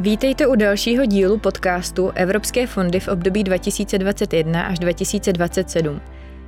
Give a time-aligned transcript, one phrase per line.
[0.00, 6.00] Vítejte u dalšího dílu podcastu Evropské fondy v období 2021 až 2027.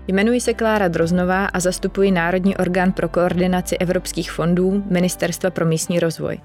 [0.09, 6.01] Jmenuji se Klára Droznová a zastupuji Národní orgán pro koordinaci evropských fondů Ministerstva pro místní
[6.01, 6.39] rozvoj.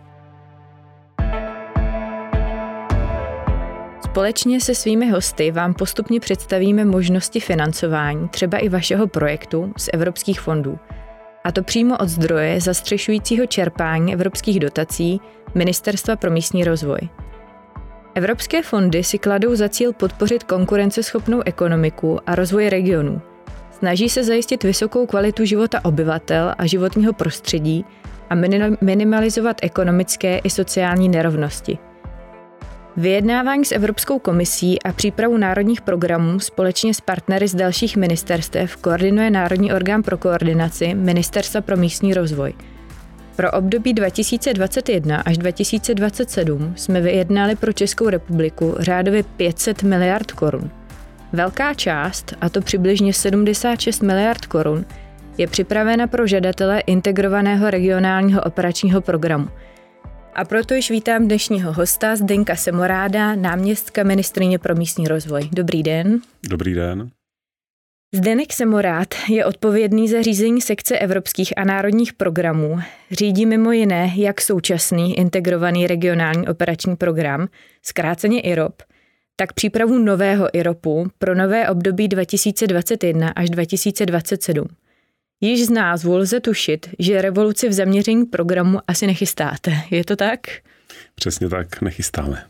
[4.05, 10.41] Společně se svými hosty vám postupně představíme možnosti financování třeba i vašeho projektu z evropských
[10.41, 10.79] fondů.
[11.43, 15.21] A to přímo od zdroje zastřešujícího čerpání evropských dotací
[15.55, 16.99] Ministerstva pro místní rozvoj.
[18.15, 23.21] Evropské fondy si kladou za cíl podpořit konkurenceschopnou ekonomiku a rozvoj regionů.
[23.71, 27.85] Snaží se zajistit vysokou kvalitu života obyvatel a životního prostředí
[28.29, 28.35] a
[28.81, 31.77] minimalizovat ekonomické i sociální nerovnosti–
[32.97, 39.29] Vyjednávání s Evropskou komisí a přípravu národních programů společně s partnery z dalších ministerstev koordinuje
[39.29, 42.53] Národní orgán pro koordinaci Ministerstva pro místní rozvoj.
[43.35, 50.71] Pro období 2021 až 2027 jsme vyjednali pro Českou republiku řádově 500 miliard korun.
[51.31, 54.85] Velká část, a to přibližně 76 miliard korun,
[55.37, 59.47] je připravena pro žadatele integrovaného regionálního operačního programu–
[60.35, 65.49] a proto již vítám dnešního hosta Zdenka Semoráda, náměstka ministrině pro místní rozvoj.
[65.51, 66.19] Dobrý den.
[66.49, 67.09] Dobrý den.
[68.15, 72.79] Zdenek Semorád je odpovědný za řízení sekce evropských a národních programů.
[73.11, 77.47] Řídí mimo jiné jak současný integrovaný regionální operační program,
[77.81, 78.83] zkráceně IROP,
[79.35, 84.67] tak přípravu nového IROPu pro nové období 2021 až 2027.
[85.43, 89.71] Již z názvu lze tušit, že revoluci v zaměření programu asi nechystáte.
[89.91, 90.39] Je to tak?
[91.15, 92.45] Přesně tak, nechystáme.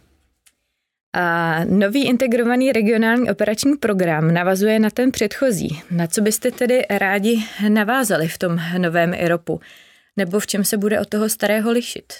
[1.16, 5.82] A nový integrovaný regionální operační program navazuje na ten předchozí.
[5.92, 9.62] Na co byste tedy rádi navázali v tom novém IROPu?
[10.18, 12.14] Nebo v čem se bude od toho starého lišit?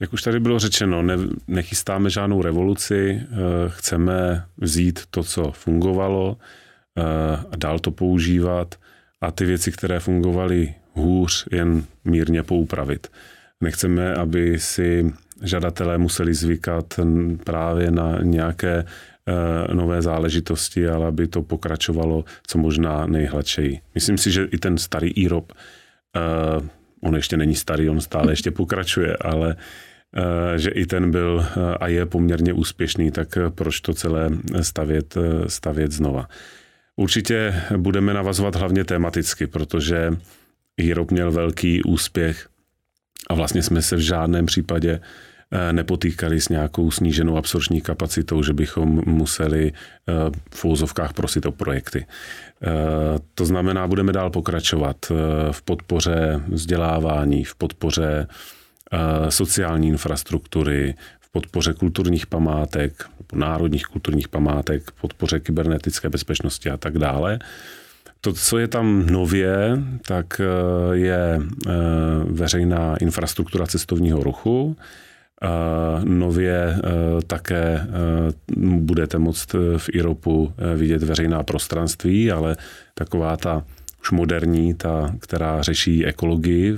[0.00, 1.14] Jak už tady bylo řečeno, ne,
[1.46, 3.26] nechystáme žádnou revoluci, eh,
[3.68, 6.36] chceme vzít to, co fungovalo
[6.98, 7.02] eh,
[7.50, 8.74] a dál to používat–
[9.26, 13.06] a ty věci, které fungovaly hůř, jen mírně poupravit.
[13.60, 17.00] Nechceme, aby si žadatelé museli zvykat
[17.44, 23.80] právě na nějaké eh, nové záležitosti, ale aby to pokračovalo co možná nejhladšeji.
[23.94, 26.20] Myslím si, že i ten starý IROP, eh,
[27.00, 29.56] on ještě není starý, on stále ještě pokračuje, ale
[30.16, 31.46] eh, že i ten byl
[31.80, 34.30] a je poměrně úspěšný, tak proč to celé
[34.62, 35.14] stavět,
[35.46, 36.28] stavět znova.
[36.96, 40.10] Určitě budeme navazovat hlavně tematicky, protože
[40.82, 42.48] Hero měl velký úspěch
[43.30, 45.00] a vlastně jsme se v žádném případě
[45.50, 50.12] eh, nepotýkali s nějakou sníženou absorční kapacitou, že bychom museli eh,
[50.50, 52.06] v fouzovkách prosit o projekty.
[52.06, 52.68] Eh,
[53.34, 54.96] to znamená, budeme dál pokračovat
[55.50, 58.26] v podpoře vzdělávání, v podpoře
[59.28, 60.94] sociální infrastruktury,
[61.36, 67.38] podpoře kulturních památek, národních kulturních památek, podpoře kybernetické bezpečnosti a tak dále.
[68.20, 71.72] To, co je tam nově, tak eh, je eh,
[72.24, 74.76] veřejná infrastruktura cestovního ruchu.
[74.76, 75.48] Eh,
[76.04, 76.80] nově
[77.26, 77.86] také
[78.56, 82.56] budete moct v IROPu vidět veřejná prostranství, ale
[82.94, 83.64] taková ta
[84.00, 86.76] už moderní, ta, která řeší ekologii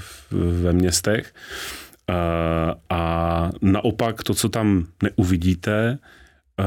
[0.62, 1.32] ve městech.
[2.10, 5.98] Eh, a naopak to, co tam neuvidíte,
[6.60, 6.64] eh,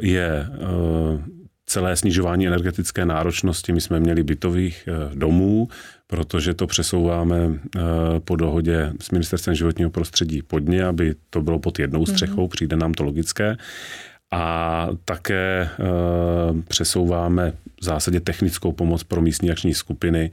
[0.00, 1.22] je eh,
[1.66, 3.72] celé snižování energetické náročnosti.
[3.72, 5.68] My jsme měli bytových domů,
[6.06, 7.60] protože to přesouváme
[8.24, 12.06] po dohodě s Ministerstvem životního prostředí pod ně, aby to bylo pod jednou mhm.
[12.06, 12.48] střechou, mm-hmm.
[12.48, 13.56] přijde nám to logické.
[14.30, 15.68] A také
[16.68, 20.30] přesouváme v zásadě technickou pomoc pro místní akční skupiny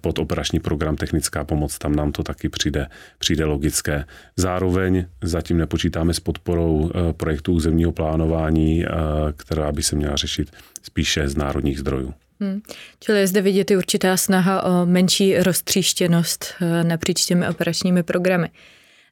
[0.00, 2.86] pod operační program technická pomoc, tam nám to taky přijde,
[3.18, 4.04] přijde logické.
[4.36, 8.88] Zároveň zatím nepočítáme s podporou eh, projektů územního plánování, eh,
[9.36, 10.50] která by se měla řešit
[10.82, 12.14] spíše z národních zdrojů.
[12.40, 12.60] Hmm.
[13.00, 18.48] Čili je zde vidět i určitá snaha o menší roztříštěnost napříč těmi operačními programy.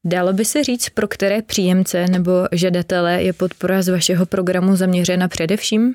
[0.05, 5.29] Dalo by se říct, pro které příjemce nebo žadatele je podpora z vašeho programu zaměřena
[5.29, 5.95] především?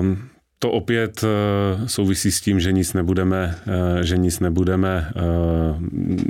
[0.00, 0.28] Um,
[0.62, 5.20] to opět eh, souvisí s tím, že nic nebudeme, eh, že nic nebudeme eh,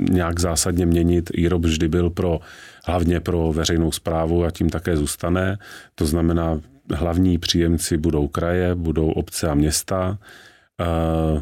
[0.09, 1.29] nějak zásadně měnit.
[1.33, 2.39] IROP vždy byl pro,
[2.85, 5.57] hlavně pro veřejnou zprávu a tím také zůstane.
[5.95, 6.61] To znamená,
[6.93, 10.17] hlavní příjemci budou kraje, budou obce a města,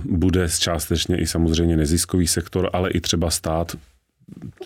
[0.06, 3.76] bude částečně i samozřejmě neziskový sektor, ale i třeba stát,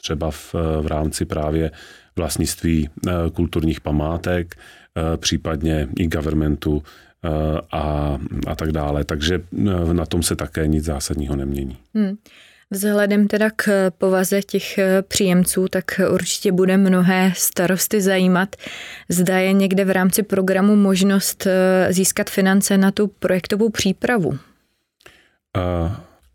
[0.02, 1.72] třeba v, v rámci právě
[2.16, 2.90] vlastnictví
[3.34, 4.56] kulturních památek,
[5.18, 6.84] případně i governmentu
[7.72, 8.18] a,
[8.48, 9.04] a tak dále.
[9.04, 11.78] Takže e, na tom se také nic zásadního nemění.
[11.94, 12.16] Hmm.
[12.72, 18.56] Vzhledem teda k povaze těch příjemců, tak určitě bude mnohé starosty zajímat,
[19.10, 21.48] zda je někde v rámci programu možnost
[21.90, 24.28] získat finance na tu projektovou přípravu.
[24.28, 24.38] Uh,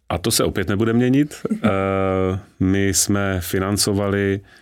[0.08, 1.34] a to se opět nebude měnit.
[2.60, 4.59] My jsme financovali Eh,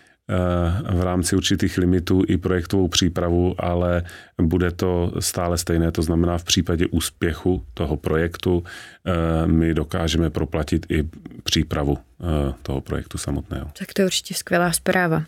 [0.90, 4.02] v rámci určitých limitů i projektovou přípravu, ale
[4.42, 5.92] bude to stále stejné.
[5.92, 11.08] To znamená, v případě úspěchu toho projektu eh, my dokážeme proplatit i
[11.42, 13.70] přípravu eh, toho projektu samotného.
[13.78, 15.24] Tak to je určitě skvělá zpráva.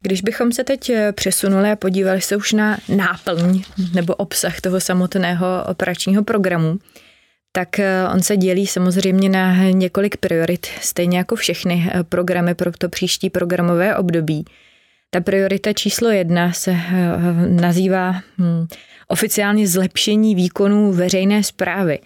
[0.00, 3.62] Když bychom se teď přesunuli a podívali se už na náplň
[3.94, 6.78] nebo obsah toho samotného operačního programu,
[7.56, 12.72] tak eh, on se dělí samozřejmě na několik priorit, stejně jako všechny eh, programy pro
[12.72, 14.44] to příští programové období.
[15.10, 16.80] Ta priorita číslo jedna se eh,
[17.48, 18.66] nazývá hm,
[19.08, 21.98] oficiálně zlepšení výkonů veřejné zprávy.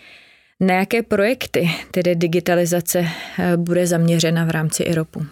[0.61, 3.07] Na jaké projekty tedy digitalizace
[3.57, 5.27] bude zaměřena v rámci IROPu?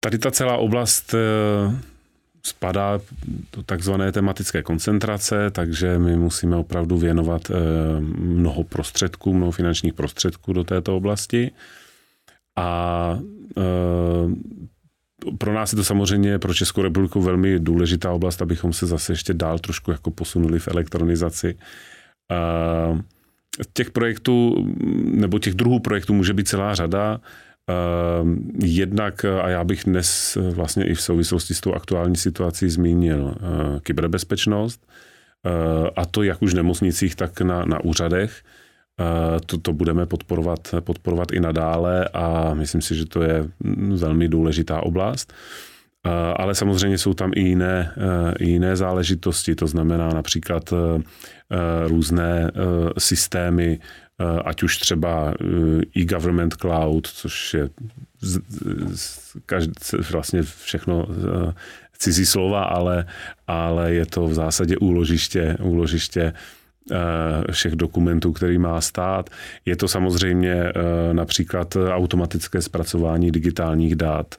[0.00, 1.14] Tady ta celá oblast
[2.42, 3.00] spadá
[3.56, 7.54] do takzvané tematické koncentrace, takže my musíme opravdu věnovat eh,
[8.18, 11.50] mnoho prostředků, mnoho finančních prostředků do této oblasti.
[12.58, 13.18] A
[13.58, 13.62] eh,
[15.38, 19.34] pro nás je to samozřejmě pro Českou republiku velmi důležitá oblast, abychom se zase ještě
[19.34, 21.58] dál trošku jako posunuli v elektronizaci.
[22.32, 23.02] Eh,
[23.72, 24.66] těch projektů,
[25.04, 27.20] nebo těch druhů projektů může být celá řada.
[27.68, 33.34] Ehm, jednak, a já bych dnes vlastně i v souvislosti s tou aktuální situací zmínil
[33.34, 34.86] eh, kyberbezpečnost,
[35.46, 38.42] eh, a to jak už v nemocnicích, tak na, na úřadech.
[39.00, 43.96] Eh, to, to budeme podporovat, podporovat i nadále a myslím si, že to je mm,
[43.96, 45.32] velmi důležitá oblast.
[46.36, 47.94] Ale samozřejmě jsou tam i jiné,
[48.38, 50.72] i jiné záležitosti, to znamená například
[51.86, 52.50] různé
[52.98, 54.07] systémy Eh,
[54.44, 57.68] ať už třeba eh, e-government cloud, což je
[60.10, 61.54] vlastně všechno eh,
[61.98, 63.06] cizí slova, ale,
[63.46, 66.32] ale je to v zásadě úložiště, úložiště
[67.52, 69.30] všech dokumentů, který má stát.
[69.64, 70.72] Je to samozřejmě
[71.12, 74.38] například automatické zpracování digitálních Ehm,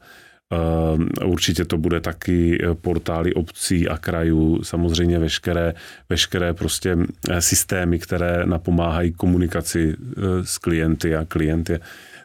[1.25, 5.73] určitě to bude taky eh, portály obcí a krajů, samozřejmě veškeré,
[6.09, 6.97] veškeré prostě
[7.29, 11.79] eh, systémy, které napomáhají komunikaci eh, s klienty a klient je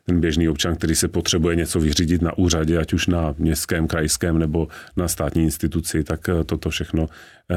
[0.06, 4.38] ten běžný občan, který se potřebuje něco vyřídit na úřadě, ať už na městském, krajském
[4.38, 7.08] nebo na státní instituci, tak toto všechno,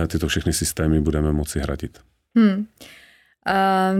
[0.08, 2.00] tyto všechny systémy budeme moci hradit.
[2.38, 2.66] Hmm.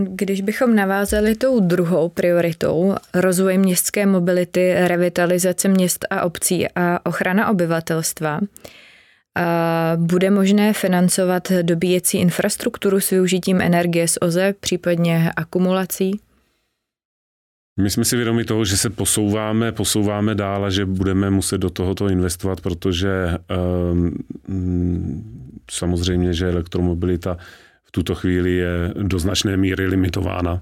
[0.04, 7.50] Když bychom navázali tou druhou prioritou, rozvoj městské mobility, revitalizace měst a obcí a ochrana
[7.50, 8.40] obyvatelstva,
[9.96, 16.20] bude možné financovat dobíjecí infrastrukturu s využitím energie z OZE, případně akumulací?
[17.80, 21.70] My jsme si vědomi toho, že se posouváme, posouváme dál a že budeme muset do
[21.70, 23.38] tohoto investovat, protože
[23.92, 24.14] um,
[25.72, 27.38] samozřejmě, že elektromobilita
[27.88, 30.62] v tuto chvíli je do značné míry limitována,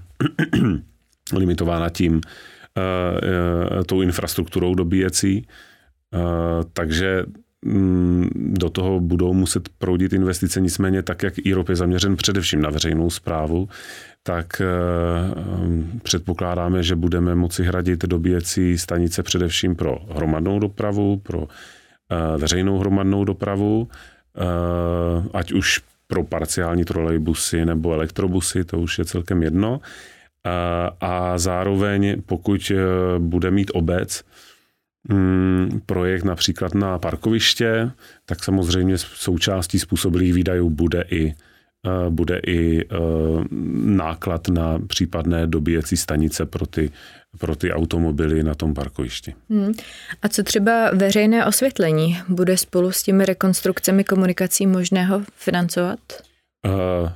[1.32, 5.46] limitována tím, uh, uh, tou infrastrukturou dobíjecí.
[6.14, 6.20] Uh,
[6.72, 7.24] takže
[7.66, 12.70] um, do toho budou muset proudit investice, nicméně tak, jak IROP je zaměřen především na
[12.70, 13.68] veřejnou zprávu,
[14.22, 21.48] tak um, předpokládáme, že budeme moci hradit dobíjecí stanice především pro hromadnou dopravu, pro
[22.38, 23.88] veřejnou hromadnou dopravu,
[25.32, 29.80] ať už pro parciální trolejbusy nebo elektrobusy, to už je celkem jedno.
[31.00, 32.74] A zároveň, pokud e,
[33.18, 34.24] bude mít obec
[35.08, 37.90] mm, projekt například na parkoviště,
[38.26, 41.34] tak samozřejmě součástí způsobilých výdajů bude i
[42.08, 42.86] bude i e,
[43.84, 46.90] náklad na případné dobíjecí stanice pro ty
[47.38, 49.34] pro ty automobily na tom parkovišti.
[49.50, 49.72] Hmm.
[50.22, 52.18] A co třeba veřejné osvětlení?
[52.28, 55.98] Bude spolu s těmi rekonstrukcemi komunikací možného financovat?
[56.66, 57.10] Uh,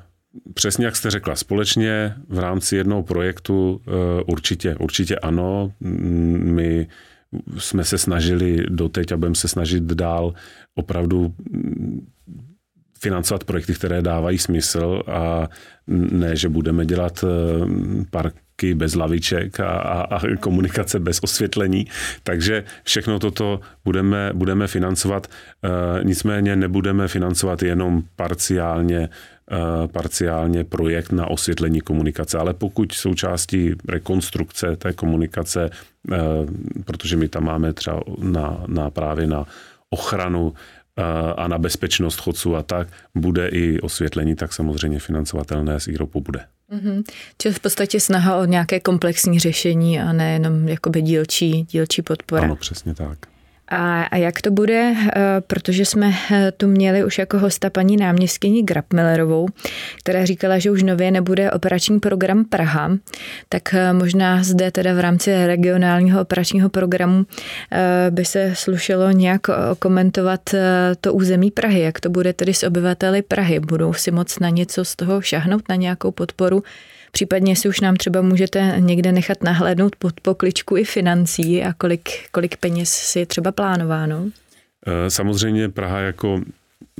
[0.54, 3.94] Přesně jak jste řekla, společně v rámci jednoho projektu uh,
[4.26, 5.72] určitě, určitě ano.
[5.80, 6.86] My
[7.58, 10.34] jsme se snažili doteď a budeme se snažit dál
[10.74, 11.34] opravdu
[13.02, 15.48] financovat projekty, které dávají smysl a
[15.86, 17.24] ne, že budeme dělat
[18.10, 21.86] park lavičky bez laviček a, a, a komunikace bez osvětlení.
[22.22, 25.26] Takže všechno toto budeme, budeme financovat.
[25.26, 33.74] E, nicméně nebudeme financovat jenom parciálně e, parciálně projekt na osvětlení komunikace, ale pokud součástí
[33.88, 35.70] rekonstrukce té komunikace,
[36.84, 39.46] protože my tam máme třeba na, na právě na
[39.90, 40.54] ochranu
[41.36, 46.40] a na bezpečnost chodců a tak, bude i osvětlení, tak samozřejmě financovatelné z IROPu bude.
[46.72, 47.02] Mm-hmm.
[47.38, 52.42] Čili v podstatě snaha o nějaké komplexní řešení a ne jenom jakoby dílčí, dílčí podpora.
[52.42, 53.18] Ano, přesně tak.
[53.70, 57.96] A, a jak to bude, eh, protože jsme eh, tu měli už jako hosta paní
[57.96, 59.46] náměstkyni Grabmillerovou,
[59.98, 62.90] která říkala, že už nově nebude operační program Praha,
[63.48, 67.26] tak eh, možná zde teda v rámci regionálního operačního programu
[68.10, 69.40] by se slušelo nějak
[69.78, 70.40] komentovat
[71.00, 73.60] to území Prahy, jak to bude tedy s obyvateli Prahy.
[73.60, 76.62] Budou si moc na něco z toho šahnout, na nějakou podporu
[77.10, 82.10] Případně si už nám třeba můžete někde nechat nahlédnout pod pokličku i financí a kolik,
[82.32, 84.30] kolik peněz si je třeba plánováno?
[84.86, 86.40] Eh, samozřejmě Praha jako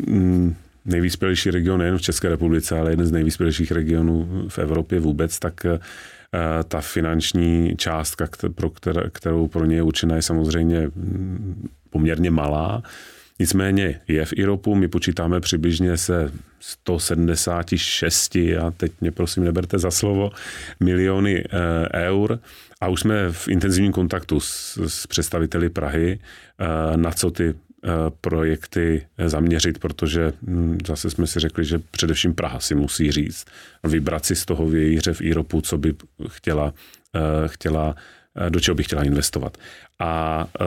[0.06, 5.38] mm, nejvyspělejší region nejen v České republice, ale jeden z nejvyspělejších regionů v Evropě vůbec,
[5.38, 5.78] tak eh,
[6.68, 8.28] ta finanční částka,
[9.12, 12.82] kterou pro ně je určená, je samozřejmě mm, poměrně malá.
[13.40, 19.90] Nicméně je v IROPu, my počítáme přibližně se 176, a teď mě prosím neberte za
[19.90, 20.30] slovo,
[20.80, 22.38] miliony eh, eur
[22.80, 27.88] a už jsme v intenzivním kontaktu s, s představiteli Prahy, eh, na co ty eh,
[28.20, 33.44] projekty zaměřit, protože hm, zase jsme si řekli, že především Praha si musí říct,
[33.84, 35.94] vybrat si z toho vějíře v IROPu, co by
[36.28, 36.74] chtěla,
[37.46, 37.96] chtěla
[38.48, 39.58] do čeho by chtěla investovat.
[40.00, 40.64] A e,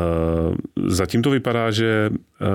[0.90, 2.50] zatím to vypadá, že e,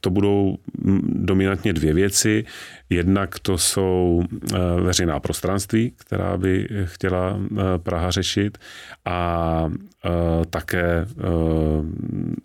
[0.00, 0.56] to budou
[1.02, 2.44] dominantně dvě věci.
[2.90, 8.58] Jednak to jsou e, veřejná prostranství, která by chtěla e, Praha řešit
[9.04, 9.70] a
[10.04, 10.10] e,
[10.50, 11.06] také e,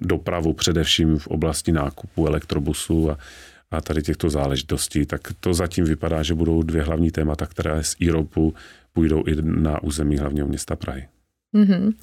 [0.01, 3.17] dopravu především v oblasti nákupu elektrobusů a
[3.73, 7.95] a tady těchto záležitostí, tak to zatím vypadá, že budou dvě hlavní témata, které z
[7.99, 8.53] Iropu
[8.93, 11.07] půjdou i na území hlavního města Prahy.
[11.55, 11.93] Mm-hmm.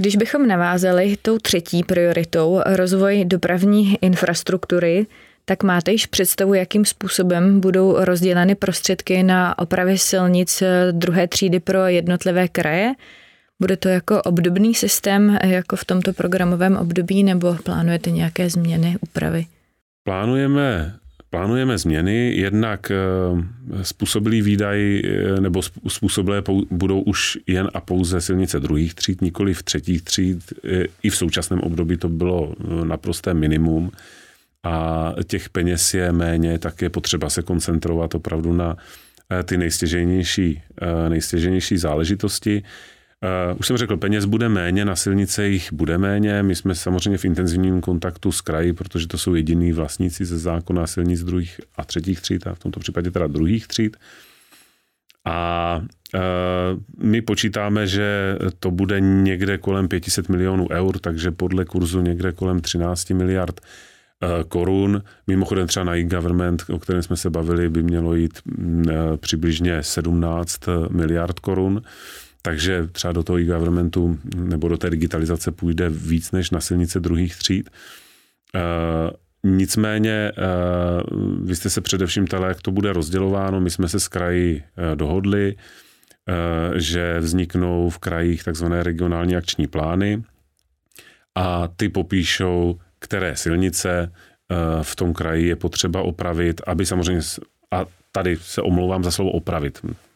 [0.00, 5.06] Když bychom navázali tou třetí prioritou rozvoj dopravní infrastruktury,
[5.44, 11.86] tak máte již představu, jakým způsobem budou rozděleny prostředky na opravy silnic druhé třídy pro
[11.86, 12.92] jednotlivé kraje?
[13.60, 19.46] Bude to jako obdobný systém jako v tomto programovém období nebo plánujete nějaké změny, úpravy?
[20.04, 20.99] Plánujeme
[21.30, 22.94] Plánujeme změny, jednak eh,
[23.82, 29.62] způsobilý výdaj eh, nebo způsobilé budou už jen a pouze silnice druhých tříd, nikoli v
[29.62, 30.52] třetích tříd.
[30.64, 33.90] Eh, I v současném období to bylo naprosté minimum
[34.62, 38.76] a těch peněz je méně, tak je potřeba se koncentrovat opravdu na
[39.44, 40.62] ty nejstěženější,
[41.08, 42.62] nejstěženější záležitosti.
[43.52, 46.42] Uh, už jsem řekl, peněz bude méně, na silnice jich bude méně.
[46.42, 50.86] My jsme samozřejmě v intenzivním kontaktu s kraji, protože to jsou jediný vlastníci ze zákona
[50.86, 53.96] silnic druhých a třetích tříd, a v tomto případě teda druhých tříd.
[55.24, 55.82] A
[56.14, 56.20] uh,
[57.02, 62.60] my počítáme, že to bude někde kolem 500 milionů eur, takže podle kurzu někde kolem
[62.60, 65.02] 13 miliard uh, korun.
[65.26, 68.82] Mimochodem třeba na e-government, o kterém jsme se bavili, by mělo jít uh,
[69.16, 70.60] přibližně 17
[70.90, 71.82] miliard korun.
[72.42, 77.36] Takže třeba do toho e-governmentu nebo do té digitalizace půjde víc než na silnice druhých
[77.36, 77.70] tříd.
[78.54, 78.60] Uh,
[79.44, 83.60] Nicméně, uh, vy jste se především ptali, jak to bude rozdělováno.
[83.60, 85.56] My jsme se s kraji uh, dohodli,
[86.76, 90.22] že vzniknou v krajích takzvané regionální akční plány
[91.34, 94.12] a ty popíšou, které silnice
[94.82, 97.22] v tom kraji je potřeba opravit, aby samozřejmě,
[97.70, 100.09] a tady se omlouvám za slovo opravit, Eh,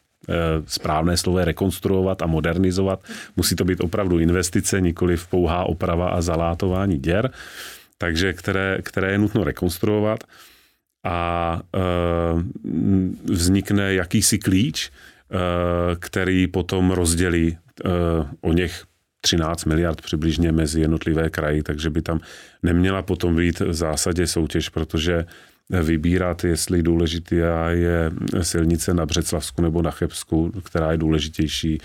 [0.66, 3.04] správné slovo je rekonstruovat a modernizovat.
[3.36, 7.30] Musí to být opravdu investice, nikoli v pouhá oprava a zalátování děr,
[7.98, 10.24] takže které, které je nutno rekonstruovat
[11.04, 11.78] a e,
[13.24, 14.90] vznikne jakýsi klíč, e,
[15.96, 17.58] který potom rozdělí
[18.40, 18.84] o něch
[19.24, 22.20] 13 miliard přibližně mezi jednotlivé kraji, takže by tam
[22.62, 25.24] neměla potom být v zásadě soutěž, protože
[25.70, 28.10] vybírat, jestli důležitá je
[28.42, 31.78] silnice na Břeclavsku nebo na Chebsku, která je důležitější,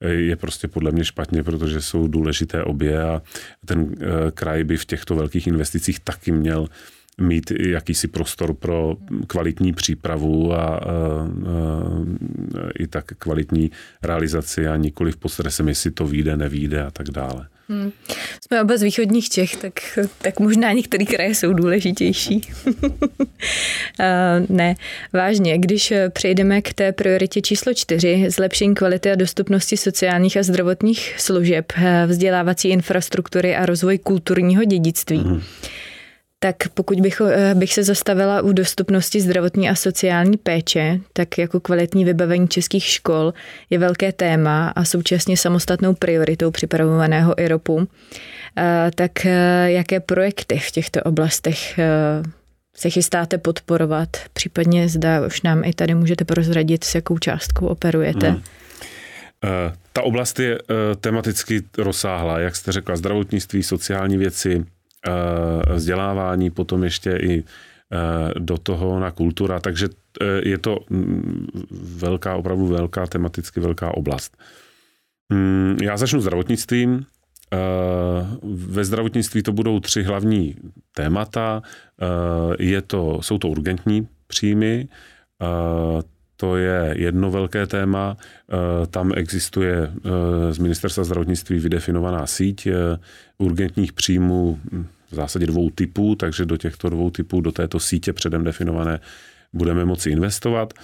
[0.00, 3.22] je prostě podle mě špatně, protože jsou důležité obě a
[3.64, 6.68] ten eh, kraj by v těchto velkých investicích taky měl
[7.20, 10.80] mít jakýsi prostor pro kvalitní přípravu a, a, a,
[12.78, 13.70] i tak kvalitní
[14.02, 17.48] realizaci a nikoli v postresem, jestli to vyjde, nevíde a tak dále.
[17.68, 17.92] Hmm.
[18.46, 22.40] Jsme oba z východních Čech, tak, tak možná některé kraje jsou důležitější.
[24.48, 24.74] ne,
[25.12, 31.14] vážně, když přejdeme k té prioritě číslo čtyři, zlepšení kvality a dostupnosti sociálních a zdravotních
[31.18, 31.72] služeb,
[32.06, 35.18] vzdělávací infrastruktury a rozvoj kulturního dědictví.
[35.18, 35.42] Hmm
[36.38, 41.60] tak pokud bych, eh, bych se zastavila u dostupnosti zdravotní a sociální péče, tak jako
[41.60, 43.32] kvalitní vybavení českých škol
[43.70, 47.88] je velké téma a současně samostatnou prioritou připravovaného IROPu.
[48.58, 51.80] Eh, tak eh, jaké projekty v těchto oblastech
[52.76, 58.28] se chystáte podporovat, případně zda už nám i tady můžete prozradit, s jakou částkou operujete.
[58.28, 58.42] Hmm.
[59.92, 60.58] Ta oblast je
[61.00, 64.64] tematicky rozsáhlá, jak jste řekla, zdravotnictví, sociální věci,
[65.74, 67.44] vzdělávání, potom ještě i
[68.38, 69.88] do toho na kultura, takže
[70.42, 71.46] je to mm,
[71.96, 74.36] velká, opravdu velká, tematicky velká oblast.
[75.32, 77.06] Mm, já začnu zdravotnictvím.
[78.42, 80.54] Ve zdravotnictví to budou tři hlavní
[80.94, 81.62] témata.
[82.58, 84.88] Je to, jsou to urgentní příjmy,
[86.36, 88.16] to je jedno velké téma.
[88.90, 89.92] Tam existuje
[90.50, 92.68] z ministerstva zdravotnictví vydefinovaná síť
[93.38, 94.60] urgentních příjmů
[95.10, 99.00] v zásadě dvou typů, takže do těchto dvou typů, do této sítě předem definované
[99.52, 100.74] budeme moci investovat.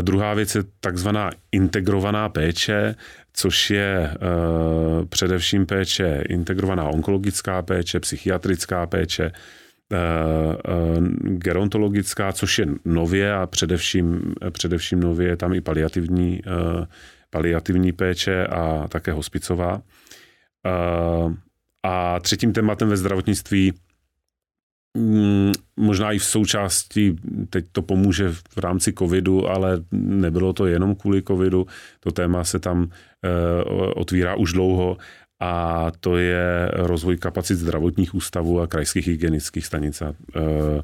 [0.00, 2.94] Druhá věc je takzvaná integrovaná péče,
[3.32, 4.16] což je e,
[5.06, 9.32] především péče integrovaná onkologická péče, psychiatrická péče, e,
[9.96, 10.02] e,
[11.22, 16.86] gerontologická, což je nově a především, především nově je tam i paliativní, e,
[17.30, 19.82] paliativní péče a také hospicová.
[20.66, 21.51] E,
[21.82, 23.72] a třetím tématem ve zdravotnictví
[24.98, 27.16] mm, možná i v součásti,
[27.50, 31.66] teď to pomůže v rámci covidu, ale nebylo to jenom kvůli covidu,
[32.00, 32.90] to téma se tam
[33.24, 33.62] eh,
[33.94, 34.96] otvírá už dlouho
[35.40, 40.82] a to je rozvoj kapacit zdravotních ústavů a krajských hygienických stanic a, eh,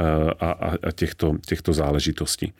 [0.00, 0.50] eh, a,
[0.82, 2.52] a těchto, těchto záležitostí.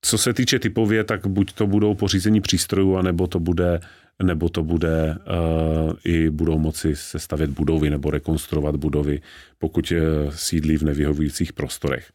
[0.00, 3.80] Co se týče typově, tak buď to budou pořízení přístrojů, anebo to bude
[4.22, 9.20] nebo to bude uh, i budou moci sestavět budovy nebo rekonstruovat budovy,
[9.58, 12.10] pokud uh, sídlí v nevyhovujících prostorech.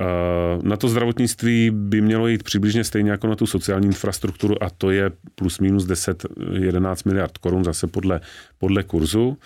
[0.00, 4.70] Uh, na to zdravotnictví by mělo jít přibližně stejně jako na tu sociální infrastrukturu a
[4.70, 8.20] to je plus minus 10-11 miliard korun zase podle,
[8.58, 9.38] podle kurzu.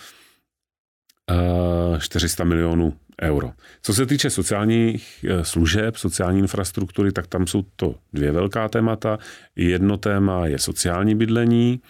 [1.98, 3.52] 400 milionů euro.
[3.82, 9.18] Co se týče sociálních eh, služeb, sociální infrastruktury, tak tam jsou to dvě velká témata.
[9.56, 11.80] Jedno téma je sociální bydlení.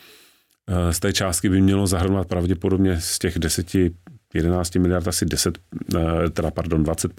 [0.68, 3.74] Eh, z té částky by mělo zahrnovat pravděpodobně z těch 10,
[4.34, 5.58] 11 miliard asi 10,
[5.94, 7.12] eh, teda pardon, 20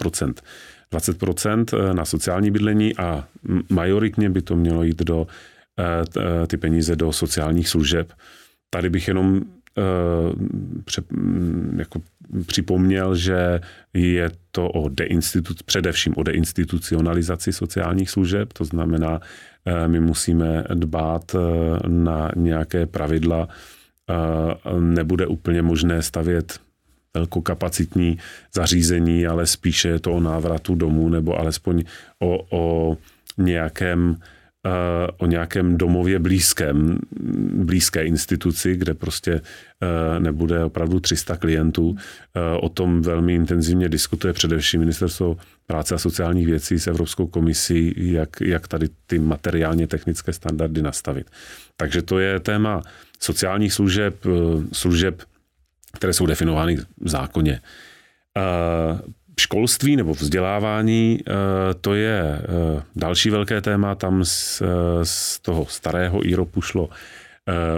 [0.90, 3.24] 20 na sociální bydlení a
[3.70, 5.26] majoritně by to mělo jít do
[6.46, 8.12] ty peníze do sociálních služeb.
[8.70, 9.40] Tady bych jenom
[10.84, 11.02] pře,
[11.76, 12.00] jako
[12.46, 13.60] připomněl, že
[13.94, 19.20] je to o deinstituc, především o deinstitucionalizaci sociálních služeb, to znamená,
[19.64, 21.38] eh, my musíme dbát eh,
[21.88, 26.60] na nějaké pravidla, eh, nebude úplně možné stavět
[27.14, 28.18] velkokapacitní
[28.54, 31.84] zařízení, ale spíše je to o návratu domů nebo alespoň
[32.18, 32.96] o, o
[33.38, 34.40] nějakém Eh,
[35.18, 36.98] o nějakém domově blízkém,
[37.54, 41.96] blízké instituci, kde prostě eh, nebude opravdu 300 klientů.
[41.96, 47.94] Eh, o tom velmi intenzivně diskutuje především Ministerstvo práce a sociálních věcí s Evropskou komisí,
[47.96, 51.30] jak, jak tady ty materiálně technické standardy nastavit.
[51.76, 52.82] Takže to je téma
[53.20, 54.16] sociálních služeb,
[54.72, 55.22] služeb,
[55.92, 57.60] které jsou definovány v zákoně
[59.40, 61.32] školství nebo vzdělávání, eh,
[61.80, 63.94] to je eh, další velké téma.
[63.94, 64.66] Tam z, eh,
[65.02, 66.88] z toho starého IROPu šlo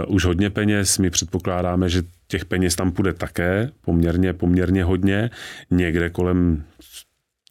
[0.07, 0.97] už hodně peněz.
[0.97, 5.29] My předpokládáme, že těch peněz tam půjde také poměrně, poměrně hodně.
[5.71, 6.63] Někde kolem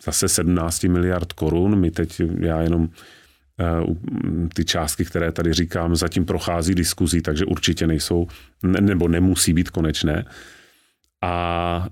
[0.04, 1.80] zase 17 miliard korun.
[1.80, 2.88] My teď, já jenom
[4.54, 8.26] ty částky, které tady říkám, zatím prochází diskuzí, takže určitě nejsou,
[8.62, 10.24] nebo nemusí být konečné.
[11.22, 11.88] A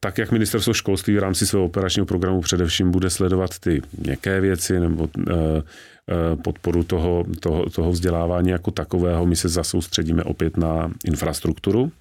[0.00, 4.80] tak jak ministerstvo školství v rámci svého operačního programu především bude sledovat ty měkké věci
[4.80, 10.90] nebo eh, eh, podporu toho, toho, toho vzdělávání jako takového, my se zasoustředíme opět na
[11.04, 11.92] infrastrukturu.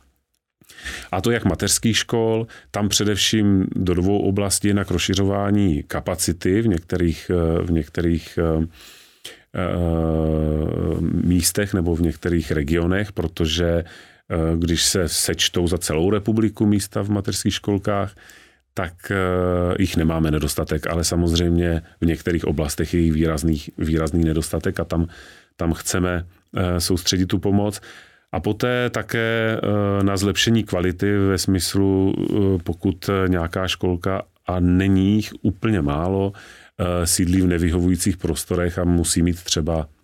[1.11, 7.31] A to jak mateřských škol, tam především do dvou oblastí, na rozšiřování kapacity v některých,
[7.33, 8.39] eh, v některých
[11.23, 13.83] místech nebo v některých regionech, protože
[14.55, 18.15] když se sečtou za celou republiku místa v mateřských školkách,
[18.73, 19.15] tak eh,
[19.79, 25.07] jich nemáme nedostatek, ale samozřejmě v některých oblastech je jich výrazný, výrazný nedostatek a tam,
[25.55, 27.81] tam chceme eh, soustředit tu pomoc.
[28.31, 29.57] A poté také
[30.01, 32.13] na zlepšení kvality ve smyslu,
[32.63, 36.33] pokud nějaká školka, a není jich úplně málo,
[37.03, 39.94] sídlí v nevyhovujících prostorech a musí mít třeba Eh,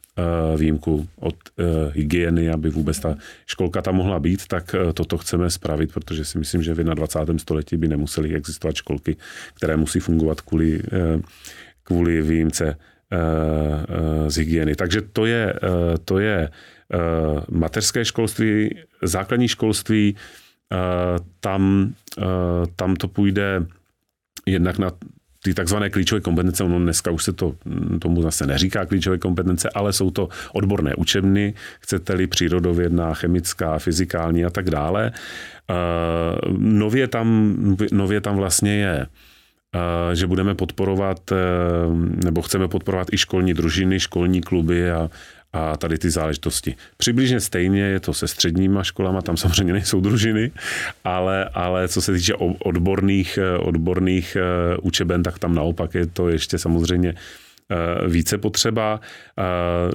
[0.57, 5.49] výjimku od eh, hygieny, aby vůbec ta školka tam mohla být, tak eh, toto chceme
[5.49, 7.39] spravit, protože si myslím, že v 21.
[7.39, 9.17] století by nemuseli existovat školky,
[9.53, 10.81] které musí fungovat kvůli,
[11.83, 12.77] kvůli výjimce
[14.27, 14.75] z hygieny.
[14.75, 15.53] Takže to je,
[16.05, 16.49] to je
[17.51, 20.15] mateřské školství, základní školství,
[21.39, 21.93] tam,
[22.75, 23.65] tam to půjde
[24.45, 24.91] jednak na
[25.43, 27.55] ty takzvané klíčové kompetence, ono dneska už se to
[28.01, 34.49] tomu zase neříká klíčové kompetence, ale jsou to odborné učebny, chcete-li přírodovědná, chemická, fyzikální a
[34.49, 35.11] tak dále.
[36.57, 37.55] Nově tam,
[37.91, 39.07] nově tam vlastně je
[40.13, 41.33] že budeme podporovat,
[42.25, 45.09] nebo chceme podporovat i školní družiny, školní kluby a,
[45.53, 46.75] a tady ty záležitosti.
[46.97, 50.51] Přibližně stejně je to se středníma školama, tam samozřejmě nejsou družiny,
[51.03, 56.57] ale, ale co se týče odborných, odborných eh, učeben, tak tam naopak je to ještě
[56.57, 58.99] samozřejmě eh, více potřeba.
[59.39, 59.43] Eh,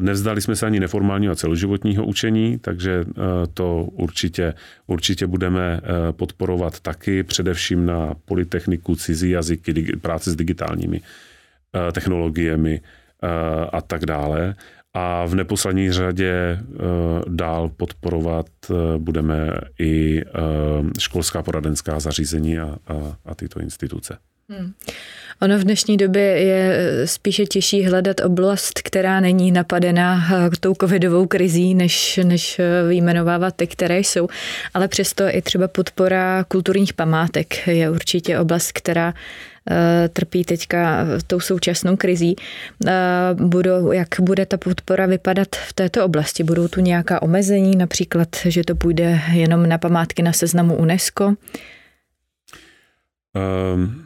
[0.01, 3.05] nevzdali jsme se ani neformálního a celoživotního učení, takže
[3.55, 4.55] to určitě,
[4.87, 11.01] určitě budeme podporovat taky, především na polytechniku, cizí jazyky, práci s digitálními
[11.92, 12.81] technologiemi
[13.73, 14.55] a tak dále
[14.99, 16.59] a v neposlední řadě eh,
[17.29, 20.31] dál podporovat eh, budeme i eh,
[20.99, 24.19] školská poradenská zařízení a, a, a tyto instituce.
[24.49, 24.73] Hmm.
[25.43, 30.29] Ono v dnešní době je spíše těžší hledat oblast, která není napadená
[30.61, 34.29] tou covidovou krizí, než, než vyjmenovávat ty, které jsou.
[34.75, 39.15] Ale přesto i třeba podpora kulturních památek je určitě oblast, která
[40.12, 42.37] trpí teďka tou současnou krizí.
[42.87, 42.92] Eh,
[43.35, 46.44] budou, jak bude ta podpora vypadat v této oblasti?
[46.44, 51.35] Budou tu nějaká omezení, například, že to půjde jenom na památky na seznamu UNESCO?
[53.74, 54.02] Um,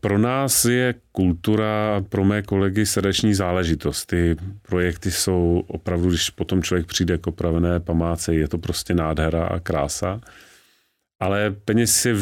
[0.00, 4.06] pro nás je kultura, pro mé kolegy srdeční záležitost.
[4.06, 9.46] Ty projekty jsou opravdu, když potom člověk přijde k opravené památce, je to prostě nádhera
[9.46, 10.20] a krása.
[11.20, 12.14] Ale peněz je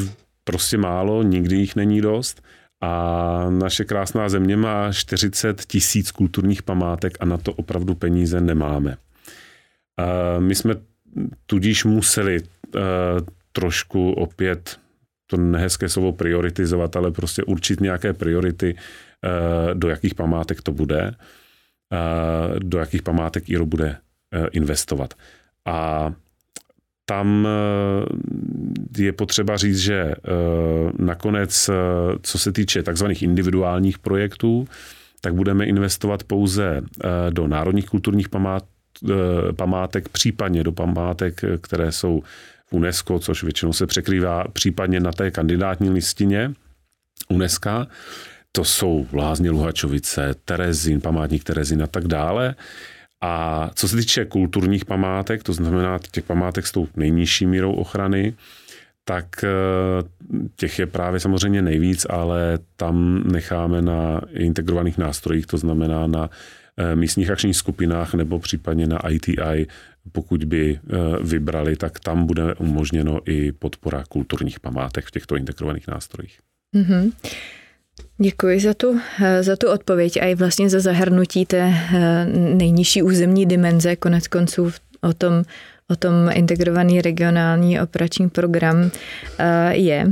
[0.44, 2.42] prostě málo, nikdy jich není dost.
[2.82, 8.96] A naše krásná země má 40 tisíc kulturních památek a na to opravdu peníze nemáme.
[10.38, 10.74] My jsme
[11.46, 12.80] tudíž museli uh,
[13.52, 14.80] trošku opět
[15.26, 21.14] to nehezké slovo prioritizovat, ale prostě určit nějaké priority, uh, do jakých památek to bude,
[21.92, 23.96] uh, do jakých památek IRO bude
[24.52, 25.14] investovat.
[25.66, 26.08] A
[27.04, 30.14] tam eh, je potřeba říct, že eh,
[30.98, 31.72] nakonec, eh,
[32.22, 34.68] co se týče takzvaných individuálních projektů,
[35.20, 36.82] tak budeme investovat pouze
[37.30, 38.64] do národních kulturních památ,
[39.56, 42.22] památek, případně do památek, které jsou
[42.66, 46.52] v UNESCO, což většinou se překrývá případně na té kandidátní listině
[47.28, 47.86] UNESCO.
[48.52, 52.54] To jsou Lázně Luhačovice, Terezín, památník Terezín a tak dále.
[53.22, 58.34] A co se týče kulturních památek, to znamená těch památek s tou nejnižší mírou ochrany,
[59.04, 59.48] tak eh,
[60.56, 66.30] těch je právě samozřejmě nejvíc, ale tam necháme na integrovaných nástrojích, to znamená na
[66.76, 69.66] eh, místních akčních skupinách nebo případně na ITI,
[70.12, 75.88] pokud by eh, vybrali, tak tam bude umožněno i podpora kulturních památek v těchto integrovaných
[75.88, 76.38] nástrojích.
[76.76, 77.12] Mm-hmm.
[78.18, 83.02] Děkuji za tu, eh, za tu odpověď a i vlastně za zahrnutí té eh, nejnižší
[83.02, 83.96] územní dimenze.
[83.96, 85.42] Konec konců o tom,
[85.90, 88.90] o tom integrovaný regionální operační program
[89.38, 90.06] eh, je.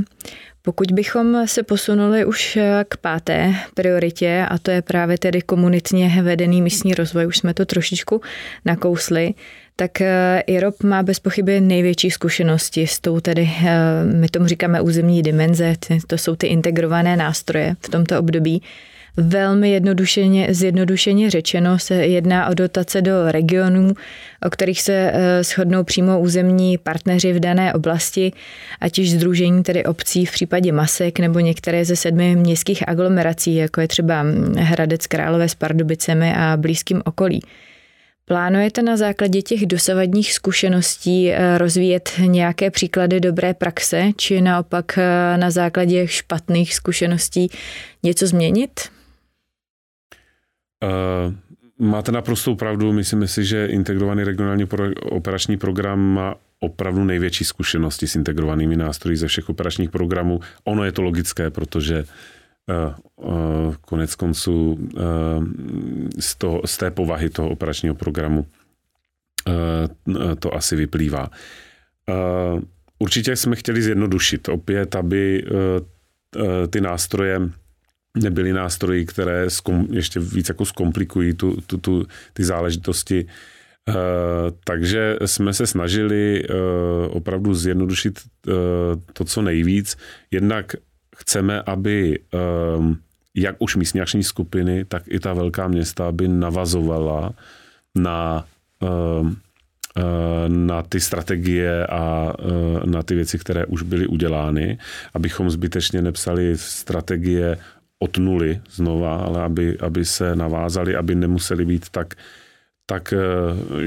[0.61, 2.57] Pokud bychom se posunuli už
[2.89, 7.65] k páté prioritě, a to je právě tedy komunitně vedený místní rozvoj, už jsme to
[7.65, 8.21] trošičku
[8.65, 9.33] nakousli,
[9.75, 14.81] tak eh, IROP má bez pochyby největší zkušenosti s tou tedy, eh, my tomu říkáme
[14.81, 15.75] územní dimenze,
[16.07, 18.61] to jsou ty integrované nástroje v tomto období.
[19.17, 23.93] Velmi jednodušeně, zjednodušeně řečeno se jedná o dotace do regionů,
[24.45, 28.33] o kterých se eh, shodnou přímo územní partneři v dané oblasti,
[28.81, 33.81] ať již združení tedy obcí v případě Masek nebo některé ze sedmi městských aglomerací, jako
[33.81, 34.25] je třeba
[34.57, 37.41] Hradec Králové s Pardubicemi a blízkým okolí.
[38.25, 45.37] Plánujete na základě těch dosavadních zkušeností eh, rozvíjet nějaké příklady dobré praxe, či naopak eh,
[45.37, 47.49] na základě špatných zkušeností
[48.03, 48.79] něco změnit?
[50.83, 51.33] Uh,
[51.87, 52.93] máte naprostou pravdu.
[52.93, 54.65] Myslím si, že integrovaný regionální
[55.01, 60.39] operační program má opravdu největší zkušenosti s integrovanými nástroji ze všech operačních programů.
[60.63, 62.03] Ono je to logické, protože
[63.81, 65.01] konec konců eh,
[66.19, 68.45] z, toho, z té povahy toho operačního programu
[70.39, 71.29] to asi vyplývá.
[72.99, 75.45] Určitě jsme chtěli zjednodušit opět, aby
[76.69, 77.41] ty nástroje
[78.17, 79.47] nebyly nástroji, které
[79.91, 83.25] ještě víc jako zkomplikují tu, tu, tu, ty záležitosti.
[84.63, 86.43] takže jsme se snažili
[87.09, 88.19] opravdu zjednodušit
[89.13, 89.97] to, co nejvíc.
[90.31, 90.75] Jednak
[91.21, 92.97] chceme, aby um,
[93.35, 97.33] jak už místní akční skupiny, tak i ta velká města, aby navazovala
[97.95, 98.45] na
[98.81, 99.37] um,
[100.47, 102.33] na ty strategie a
[102.85, 104.77] na ty věci, které už byly udělány,
[105.13, 107.57] abychom zbytečně nepsali strategie
[107.99, 112.15] od nuly znova, ale aby, aby se navázali, aby nemuseli být tak
[112.85, 113.13] tak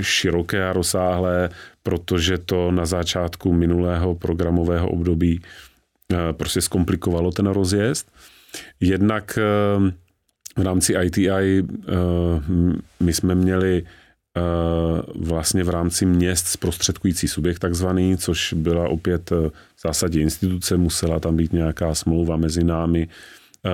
[0.00, 1.50] široké a rozsáhlé,
[1.82, 5.40] protože to na začátku minulého programového období
[6.32, 8.12] prostě zkomplikovalo ten rozjezd.
[8.80, 9.38] Jednak
[10.58, 11.62] v rámci ITI
[13.00, 13.82] my jsme měli
[15.14, 19.52] vlastně v rámci měst zprostředkující subjekt takzvaný, což byla opět v
[19.84, 23.08] zásadě instituce, musela tam být nějaká smlouva mezi námi,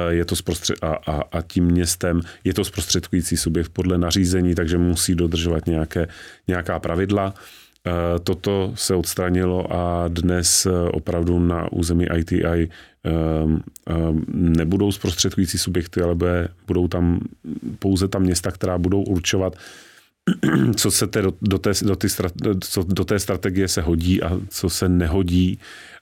[0.09, 4.79] je to zprostřed, a, a, a tím městem je to zprostředkující subjekt podle nařízení, takže
[4.79, 6.09] musí dodržovat nějaké,
[6.49, 7.35] nějaká pravidla.
[8.25, 12.69] Toto se odstranilo a dnes opravdu na území ITI
[14.35, 16.17] nebudou zprostředkující subjekty, ale
[16.67, 17.21] budou tam
[17.79, 19.57] pouze ta města, která budou určovat,
[20.77, 22.09] co se te do, té, do, ty,
[22.61, 25.59] co do té strategie se hodí a co se nehodí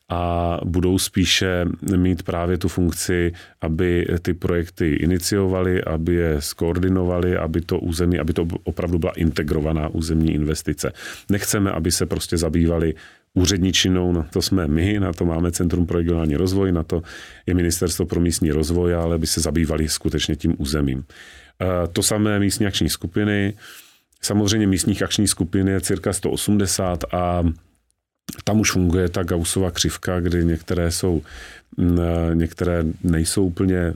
[0.08, 1.64] a budou spíše
[1.96, 8.32] mít právě tu funkci, aby ty projekty iniciovali, aby je skoordinovali, aby to území, aby
[8.32, 10.92] to opravdu byla integrovaná územní investice.
[11.30, 12.94] Nechceme, aby se prostě zabývali
[13.34, 17.02] úředničinou, na to jsme my, na to máme Centrum pro regionální rozvoj, na to
[17.46, 21.04] je Ministerstvo pro místní rozvoj, ale aby se zabývali skutečně tím územím.
[21.04, 23.54] E, to samé místní akční skupiny,
[24.22, 27.44] samozřejmě místních akčních skupin je cirka 180 a
[28.44, 31.22] tam už funguje ta Gaussova křivka, kdy některé jsou
[32.34, 33.94] některé nejsou úplně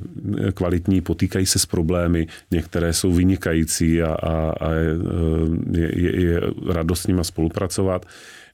[0.54, 4.72] kvalitní, potýkají se s problémy, některé jsou vynikající a, a, a
[5.72, 6.40] je, je, je
[6.72, 8.06] radost s nimi spolupracovat.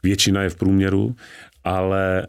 [0.03, 1.17] Většina je v průměru,
[1.64, 2.27] ale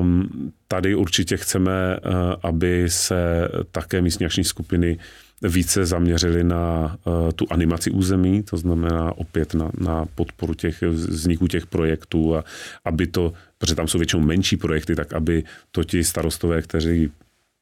[0.00, 4.98] um, tady určitě chceme, uh, aby se také místní akční skupiny
[5.42, 11.48] více zaměřili na uh, tu animaci území, to znamená opět na, na podporu těch vzniku
[11.48, 12.44] těch projektů a
[12.84, 17.10] aby to, protože tam jsou většinou menší projekty, tak aby to ti starostové, kteří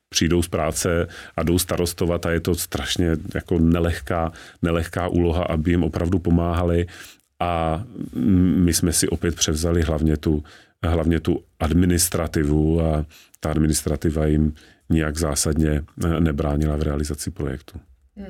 [0.08, 4.32] přijdou z práce a jdou starostovat a je to strašně jako nelehká,
[4.62, 6.86] nelehká úloha, aby jim opravdu pomáhali.
[7.40, 7.82] A
[8.56, 10.44] my jsme si opět převzali hlavně tu,
[10.82, 13.04] hlavně tu administrativu a
[13.40, 14.54] ta administrativa jim
[14.90, 15.82] nijak zásadně
[16.18, 17.80] nebránila v realizaci projektu.
[18.16, 18.26] Hmm.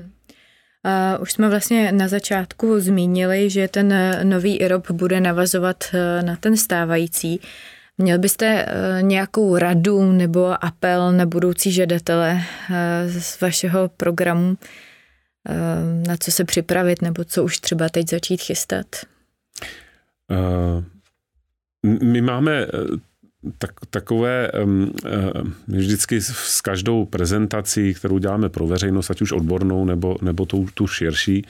[1.16, 6.36] Uh, už jsme vlastně na začátku zmínili, že ten nový IROP bude navazovat eh, na
[6.36, 7.40] ten stávající.
[7.98, 8.66] Měl byste
[9.00, 12.40] nějakou radu nebo apel na budoucí žadatele
[13.06, 14.58] z vašeho programu,
[16.06, 18.86] na co se připravit nebo co už třeba teď začít chystat?
[22.02, 22.66] My máme
[23.58, 24.50] tak, takové
[25.68, 30.86] vždycky s každou prezentací, kterou děláme pro veřejnost, ať už odbornou nebo, nebo tu, tu
[30.86, 31.46] širší,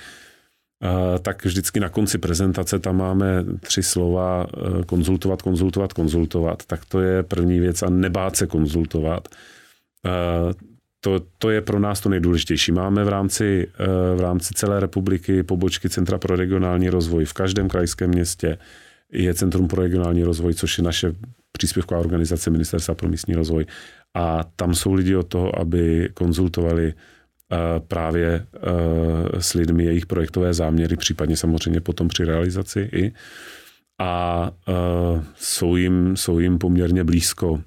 [1.23, 6.63] tak vždycky na konci prezentace tam máme tři slova e, konzultovat, konzultovat, konzultovat.
[6.67, 9.29] Tak to je první věc a nebát se konzultovat.
[11.01, 12.73] To, to je pro nás to nejdůležitější.
[12.73, 13.69] Máme v rámci,
[14.17, 18.59] v rámci celé republiky pobočky Centra pro regionální rozvoj v každém krajském městě
[19.13, 21.13] je Centrum pro regionální rozvoj, což je naše
[21.59, 23.67] příspěvková organizace Ministerstva pro místní rozvoj.
[24.15, 27.57] A tam jsou lidi od toho, aby konzultovali eh,
[27.89, 33.13] právě eh, s lidmi jejich projektové záměry, případně samozřejmě potom při realizaci i.
[33.99, 34.73] A eh,
[35.37, 37.63] jsou jim, jsou jim poměrně blízko,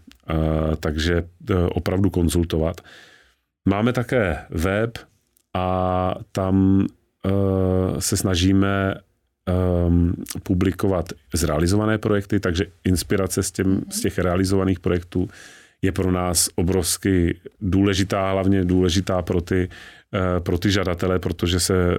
[0.80, 1.23] takže
[1.71, 2.82] opravdu konzultovat.
[3.69, 4.97] Máme také web
[5.54, 6.88] a tam
[8.00, 8.95] se snažíme
[9.48, 15.30] um, publikovat zrealizované projekty, takže inspirace z, těm, z těch realizovaných projektů
[15.82, 19.70] je pro nás obrovsky důležitá, hlavně důležitá pro ty,
[20.14, 21.98] uh, pro ty žadatele, protože se uh,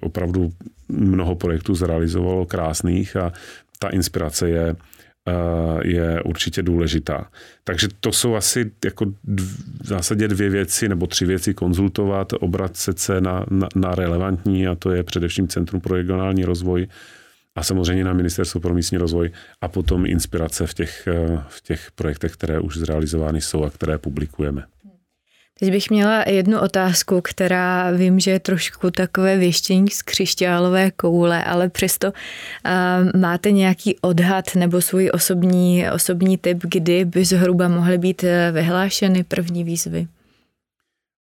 [0.00, 0.52] opravdu
[0.88, 3.32] mnoho projektů zrealizovalo krásných a
[3.78, 4.76] ta inspirace je Eh,
[5.82, 7.30] je určitě důležitá.
[7.64, 13.20] Takže to jsou asi jako v zásadě dvě věci nebo tři věci konzultovat, obracet se
[13.20, 16.86] na, na, na relevantní a to je především Centrum pro regionální rozvoj
[17.56, 21.92] a samozřejmě na Ministerstvo pro místní rozvoj a potom inspirace v těch, eh, v těch
[21.94, 24.64] projektech, které už zrealizovány jsou a které publikujeme.
[25.60, 31.44] Teď bych měla jednu otázku, která vím, že je trošku takové věštění z křišťálové koule,
[31.44, 37.98] ale přesto uh, máte nějaký odhad nebo svůj osobní, osobní typ, kdy by zhruba mohly
[37.98, 40.06] být eh, vyhlášeny první výzvy?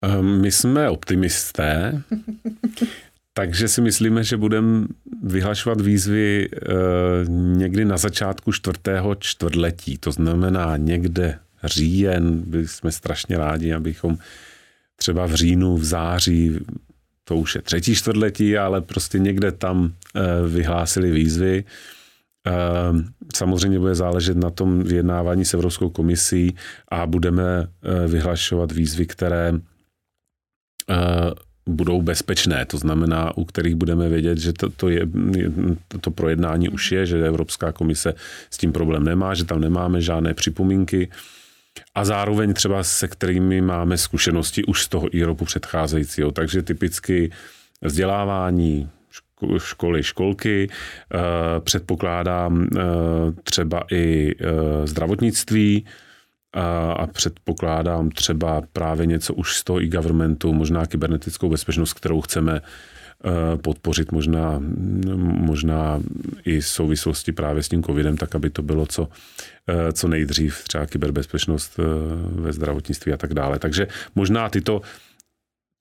[0.05, 2.03] Ehm, my jsme optimisté,
[3.35, 4.87] takže si myslíme, že budeme
[5.23, 13.39] vyhlašovat výzvy uh, někdy na začátku čtvrtého čtvrtletí, to znamená někde říjen, byli jsme strašně
[13.39, 14.19] rádi, abychom
[14.97, 16.59] třeba v říjnu, v září
[17.25, 19.93] to už je třetí čtvrtletí, ale prostě někde tam
[20.49, 21.65] vyhlásili výzvy.
[23.35, 26.57] Samozřejmě bude záležet na tom vyjednávání s Evropskou komisí
[26.89, 27.69] a budeme
[28.09, 29.53] vyhlašovat výzvy, které
[31.69, 35.07] budou bezpečné, to znamená, u kterých budeme vědět, že to, to, je,
[36.01, 38.15] to projednání už je, že Evropská komise
[38.51, 41.09] s tím problém nemá, že tam nemáme žádné připomínky
[41.95, 46.33] a zároveň třeba se kterými máme zkušenosti už z toho IROPu předcházejícího.
[46.33, 47.31] Takže typicky
[47.83, 48.91] vzdělávání,
[49.59, 51.19] školy, školky, eh,
[51.61, 52.81] předpokládám eh,
[53.43, 55.85] třeba i eh, zdravotnictví,
[56.55, 62.61] a, předpokládám třeba právě něco už z toho e-governmentu, možná kybernetickou bezpečnost, kterou chceme
[63.57, 64.63] podpořit možná,
[65.23, 66.01] možná
[66.45, 69.09] i v souvislosti právě s tím covidem, tak aby to bylo co,
[69.67, 71.83] eh, co nejdřív, třeba kyberbezpečnost eh,
[72.41, 73.59] ve zdravotnictví a tak dále.
[73.59, 74.83] Takže možná tyto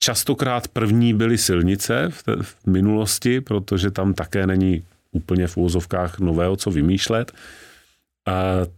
[0.04, 6.20] častokrát první byly silnice v, te, v minulosti, protože tam také není úplně v úvozovkách
[6.20, 7.32] nového, co vymýšlet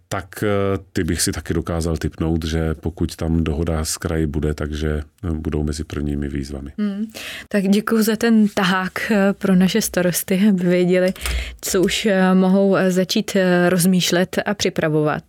[0.08, 0.47] tak e,
[0.93, 5.32] ty bych si taky dokázal typnout, že pokud tam dohoda z kraji bude, takže e,
[5.32, 6.71] budou mezi prvními výzvami.
[6.77, 7.06] Hmm.
[7.47, 11.13] Tak děkuji za ten tahák e, pro naše starosty, aby věděli,
[11.62, 13.38] co už mohou začít
[13.69, 15.23] rozmýšlet a připravovat.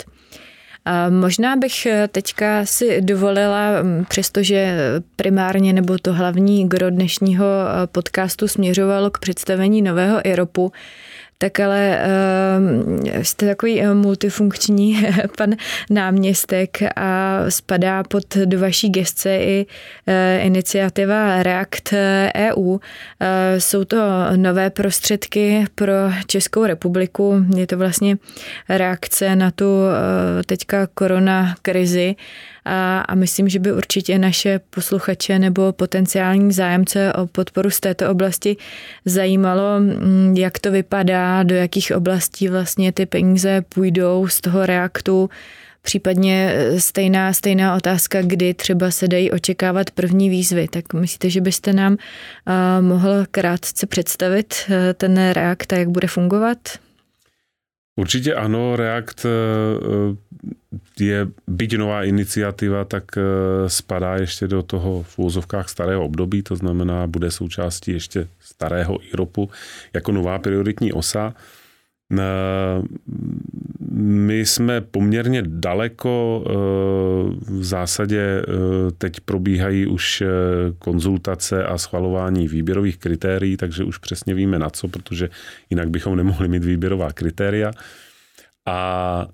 [1.11, 3.71] Možná bych teďka si dovolila,
[4.09, 4.77] přestože
[5.17, 7.45] primárně nebo to hlavní gro dnešního
[7.87, 10.73] podcastu směřovalo k představení nového IROPu,
[11.39, 11.99] tak ale
[13.07, 15.07] uh, jste takový uh, multifunkční
[15.39, 15.51] pan
[15.91, 19.67] náměstek a spadá pod do vaší gestce i
[20.09, 21.95] uh, iniciativa React
[22.35, 22.63] EU.
[22.63, 22.79] Uh,
[23.59, 23.97] jsou to
[24.37, 25.93] nové prostředky pro
[26.27, 27.45] Českou republiku.
[27.57, 28.17] Je to vlastně
[28.69, 29.91] reakce na tu uh,
[30.47, 32.17] teďka korona krizi
[32.65, 38.11] a, a myslím, že by určitě naše posluchače nebo potenciální zájemce o podporu z této
[38.11, 38.57] oblasti
[39.05, 45.31] zajímalo, mm, jak to vypadá, do jakých oblastí vlastně ty peníze půjdou z toho reaktu,
[45.85, 50.69] Případně e, stejná, stejná otázka, kdy třeba se dají očekávat první výzvy.
[50.69, 56.09] Tak myslíte, že byste nám uh, mohl krátce představit uh, ten React a jak bude
[56.09, 56.59] fungovat?
[57.97, 59.27] Určitě ano, React
[61.01, 63.05] je, byť nová iniciativa, tak
[63.67, 69.51] spadá ještě do toho v úzovkách starého období, to znamená, bude součástí ještě starého IROPu
[69.95, 71.35] jako nová prioritní osa.
[73.91, 76.45] My jsme poměrně daleko,
[77.49, 78.43] v zásadě
[78.99, 80.23] teď probíhají už
[80.79, 85.29] konzultace a schvalování výběrových kritérií, takže už přesně víme na co, protože
[85.71, 87.73] jinak bychom nemohli mít výběrová kritéria.
[88.67, 89.27] A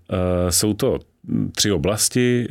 [0.51, 0.99] jsou to
[1.54, 2.48] tři oblasti.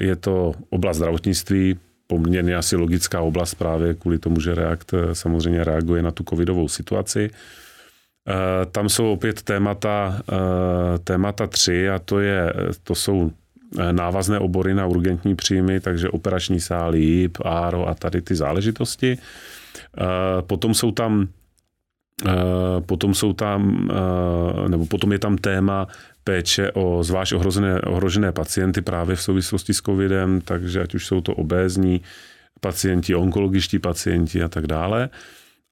[0.00, 6.02] Je to oblast zdravotnictví, poměrně asi logická oblast právě kvůli tomu, že React samozřejmě reaguje
[6.02, 7.30] na tu covidovou situaci.
[8.28, 13.30] Eh, tam jsou opět témata, eh, témata tři a to, je, to jsou
[13.78, 19.18] eh, návazné obory na urgentní příjmy, takže operační sály, JIP, ARO a tady ty záležitosti.
[20.46, 21.28] Potom jsou tam
[22.86, 23.90] Potom jsou tam,
[24.68, 25.88] nebo potom je tam téma
[26.24, 31.20] péče o zvlášť ohrožené, ohrožené pacienty právě v souvislosti s covidem, takže ať už jsou
[31.20, 32.00] to obézní
[32.60, 35.10] pacienti, onkologičtí pacienti a tak dále.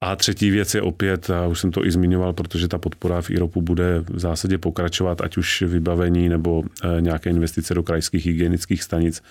[0.01, 3.31] A třetí věc je opět, a už jsem to i zmiňoval, protože ta podpora v
[3.31, 8.83] IROPu bude v zásadě pokračovat, ať už vybavení nebo e, nějaké investice do krajských hygienických
[8.83, 9.23] stanic,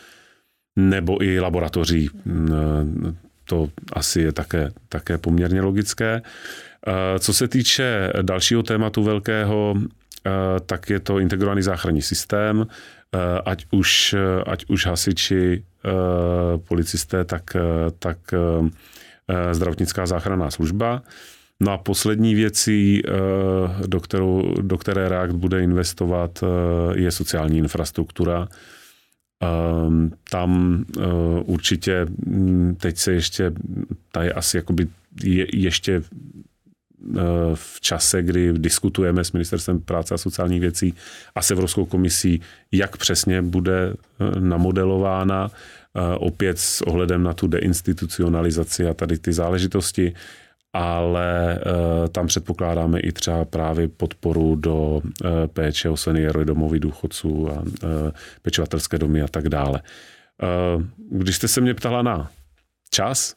[0.75, 2.09] nebo i laboratoří.
[2.25, 6.21] Mm, to asi je také, také poměrně logické.
[6.87, 9.75] E, co se týče dalšího tématu velkého,
[10.65, 12.67] tak je to integrovaný záchranný systém,
[13.45, 14.15] ať už,
[14.47, 15.63] ať už hasiči,
[16.67, 17.55] policisté, tak,
[17.99, 18.17] tak
[19.29, 21.01] Eh, zdravotnická záchranná služba.
[21.59, 23.11] No a poslední věcí, eh,
[23.87, 28.47] do, kterou, do které React bude investovat, eh, je sociální infrastruktura.
[30.29, 30.83] Tam
[31.45, 33.51] určitě hm, teď se ještě,
[34.11, 34.87] ta je asi jakoby
[35.23, 36.01] je, ještě
[37.53, 40.93] v čase, kdy diskutujeme s Ministerstvem práce a sociálních věcí
[41.35, 43.93] a s Evropskou komisí, jak přesně bude
[44.39, 45.51] namodelována
[46.17, 50.13] opět s ohledem na tu deinstitucionalizaci a tady ty záležitosti,
[50.73, 51.59] ale
[52.11, 55.01] tam předpokládáme i třeba právě podporu do
[55.53, 57.63] péče o seniory, domovy důchodců a
[58.41, 59.81] pečovatelské domy a tak dále.
[61.11, 62.31] Když jste se mě ptala na
[62.89, 63.35] čas,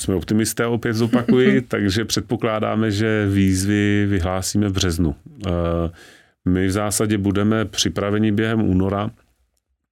[0.00, 5.14] jsme optimisté, opět zopakuji, takže předpokládáme, že výzvy vyhlásíme v březnu.
[6.48, 9.10] My v zásadě budeme připraveni během února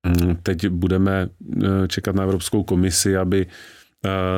[0.06, 1.28] Mm, teď budeme
[1.62, 3.46] eh, čekat na Evropskou komisi, aby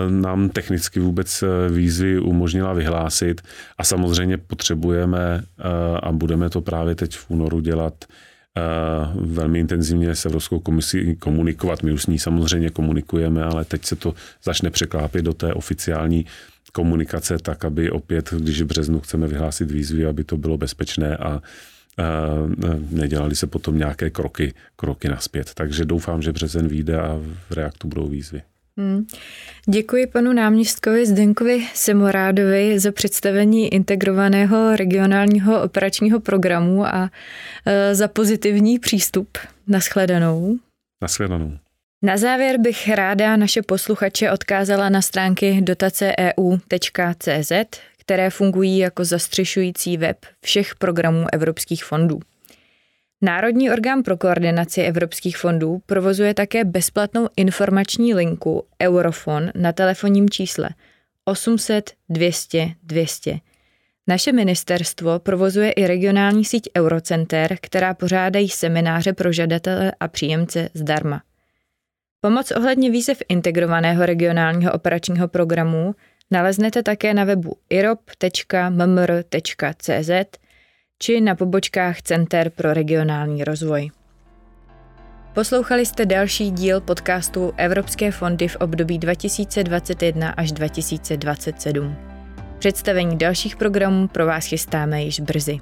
[0.09, 3.41] nám technicky vůbec výzvy umožnila vyhlásit
[3.79, 5.45] a samozřejmě potřebujeme
[6.03, 8.05] a budeme to právě teď v únoru dělat
[9.15, 11.83] velmi intenzivně s Evropskou komisí komunikovat.
[11.83, 16.27] My už s ní samozřejmě komunikujeme, ale teď se to začne překlápit do té oficiální
[16.73, 21.43] komunikace tak, aby opět, když v březnu chceme vyhlásit výzvy, aby to bylo bezpečné a
[22.91, 25.51] nedělali se potom nějaké kroky, kroky naspět.
[25.55, 28.43] Takže doufám, že březen vyjde a v reaktu budou výzvy.
[28.77, 29.07] Hmm.
[29.69, 37.11] Děkuji panu náměstkovi Zdenkovi Semorádovi za představení integrovaného regionálního operačního programu a
[37.67, 39.39] e, za pozitivní přístup.
[39.67, 40.57] Naschledanou.
[41.03, 41.59] Naschledanou.
[42.03, 47.53] Na závěr bych ráda naše posluchače odkázala na stránky dotaceeu.cz,
[47.99, 52.21] které fungují jako zastřešující web všech programů evropských fondů.
[53.23, 60.71] Národní orgán pro koordinaci evropských fondů provozuje také bezplatnou informační linku Eurofon na telefonním čísle
[61.25, 63.39] 800 200 200.
[64.07, 71.23] Naše ministerstvo provozuje i regionální síť Eurocenter, která pořádají semináře pro žadatele a příjemce zdarma.
[72.21, 75.95] Pomoc ohledně výzev integrovaného regionálního operačního programu
[76.31, 78.11] naleznete také na webu irop.mmr.cz
[81.03, 83.91] či na pobočkách Center pro regionální rozvoj.
[85.35, 91.97] Poslouchali jste další díl podcastu Evropské fondy v období 2021 až 2027.
[92.59, 95.59] Představení dalších programů pro vás chystáme již brzy.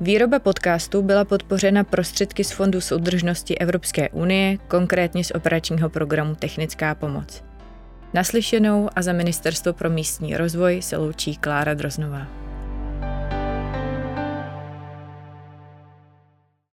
[0.00, 6.94] Výroba podcastu byla podpořena prostředky z Fondu soudržnosti Evropské unie, konkrétně z operačního programu Technická
[6.94, 7.44] pomoc.
[8.14, 12.49] Naslyšenou a za Ministerstvo pro místní rozvoj se loučí Klára Droznová.